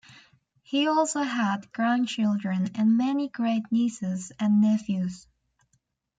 [0.63, 5.27] He also had grandchildren and many great-nieces and nephews.